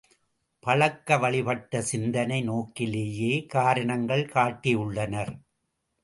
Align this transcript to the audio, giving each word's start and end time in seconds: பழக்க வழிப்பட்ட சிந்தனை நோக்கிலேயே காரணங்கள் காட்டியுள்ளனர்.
பழக்க 0.63 1.17
வழிப்பட்ட 1.17 1.81
சிந்தனை 1.81 2.39
நோக்கிலேயே 2.41 3.45
காரணங்கள் 3.45 4.23
காட்டியுள்ளனர். 4.33 5.33